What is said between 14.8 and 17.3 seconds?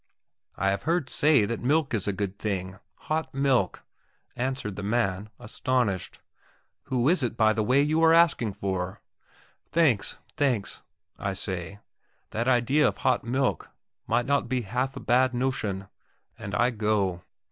a bad notion;" and I go.